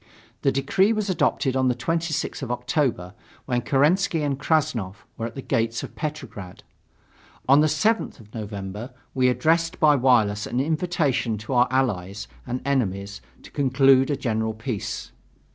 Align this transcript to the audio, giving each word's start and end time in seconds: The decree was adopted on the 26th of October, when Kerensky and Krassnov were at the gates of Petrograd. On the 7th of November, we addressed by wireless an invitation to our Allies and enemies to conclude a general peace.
The 0.41 0.51
decree 0.51 0.91
was 0.93 1.11
adopted 1.11 1.55
on 1.55 1.67
the 1.67 1.75
26th 1.75 2.41
of 2.41 2.49
October, 2.51 3.13
when 3.45 3.61
Kerensky 3.61 4.23
and 4.23 4.39
Krassnov 4.39 5.05
were 5.15 5.27
at 5.27 5.35
the 5.35 5.43
gates 5.43 5.83
of 5.83 5.95
Petrograd. 5.95 6.63
On 7.47 7.59
the 7.59 7.67
7th 7.67 8.19
of 8.19 8.33
November, 8.33 8.95
we 9.13 9.27
addressed 9.29 9.79
by 9.79 9.95
wireless 9.95 10.47
an 10.47 10.59
invitation 10.59 11.37
to 11.37 11.53
our 11.53 11.67
Allies 11.69 12.27
and 12.47 12.63
enemies 12.65 13.21
to 13.43 13.51
conclude 13.51 14.09
a 14.09 14.15
general 14.17 14.55
peace. 14.55 15.11